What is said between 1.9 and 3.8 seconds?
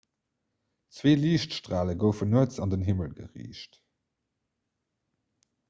goufen nuets an den himmel geriicht